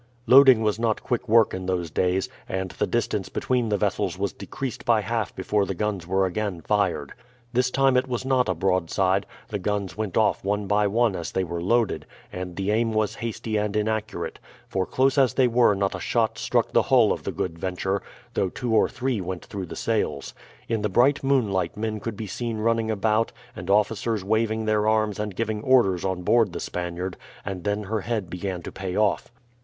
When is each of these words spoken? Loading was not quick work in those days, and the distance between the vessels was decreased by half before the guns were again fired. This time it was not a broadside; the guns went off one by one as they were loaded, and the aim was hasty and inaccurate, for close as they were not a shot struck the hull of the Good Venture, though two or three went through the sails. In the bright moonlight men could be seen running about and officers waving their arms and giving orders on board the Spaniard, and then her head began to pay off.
Loading 0.25 0.63
was 0.63 0.79
not 0.79 1.03
quick 1.03 1.29
work 1.29 1.53
in 1.53 1.67
those 1.67 1.91
days, 1.91 2.27
and 2.49 2.71
the 2.71 2.87
distance 2.87 3.29
between 3.29 3.69
the 3.69 3.77
vessels 3.77 4.17
was 4.17 4.33
decreased 4.33 4.83
by 4.83 5.01
half 5.01 5.35
before 5.35 5.63
the 5.63 5.75
guns 5.75 6.07
were 6.07 6.25
again 6.25 6.59
fired. 6.61 7.13
This 7.53 7.69
time 7.69 7.95
it 7.95 8.07
was 8.07 8.25
not 8.25 8.49
a 8.49 8.55
broadside; 8.55 9.27
the 9.49 9.59
guns 9.59 9.95
went 9.95 10.17
off 10.17 10.43
one 10.43 10.65
by 10.65 10.87
one 10.87 11.15
as 11.15 11.31
they 11.31 11.43
were 11.43 11.61
loaded, 11.61 12.07
and 12.33 12.55
the 12.55 12.71
aim 12.71 12.93
was 12.93 13.13
hasty 13.21 13.57
and 13.57 13.75
inaccurate, 13.75 14.39
for 14.67 14.87
close 14.87 15.19
as 15.19 15.35
they 15.35 15.47
were 15.47 15.75
not 15.75 15.93
a 15.93 15.99
shot 15.99 16.39
struck 16.39 16.71
the 16.71 16.81
hull 16.89 17.11
of 17.11 17.21
the 17.21 17.31
Good 17.31 17.59
Venture, 17.59 18.01
though 18.33 18.49
two 18.49 18.73
or 18.73 18.89
three 18.89 19.21
went 19.21 19.45
through 19.45 19.67
the 19.67 19.75
sails. 19.75 20.33
In 20.67 20.81
the 20.81 20.89
bright 20.89 21.23
moonlight 21.23 21.77
men 21.77 21.99
could 21.99 22.17
be 22.17 22.25
seen 22.25 22.57
running 22.57 22.89
about 22.89 23.31
and 23.55 23.69
officers 23.69 24.23
waving 24.23 24.65
their 24.65 24.87
arms 24.87 25.19
and 25.19 25.35
giving 25.35 25.61
orders 25.61 26.03
on 26.03 26.23
board 26.23 26.53
the 26.53 26.59
Spaniard, 26.59 27.17
and 27.45 27.63
then 27.65 27.83
her 27.83 28.01
head 28.01 28.31
began 28.31 28.63
to 28.63 28.71
pay 28.71 28.95
off. 28.97 29.31